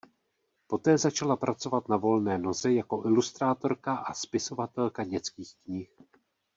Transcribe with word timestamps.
Poté 0.67 0.97
začala 0.97 1.35
pracovat 1.35 1.89
na 1.89 1.97
volné 1.97 2.37
noze 2.37 2.73
jako 2.73 3.03
ilustrátorka 3.05 3.95
a 3.95 4.13
spisovatelka 4.13 5.03
dětských 5.03 5.55
knih. 5.63 5.89